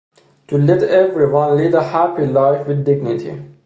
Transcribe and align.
To 0.47 0.57
let 0.57 0.81
everyone 0.81 1.57
lead 1.57 1.75
a 1.75 1.83
happy 1.83 2.25
life 2.25 2.65
with 2.65 2.83
dignity. 2.83 3.39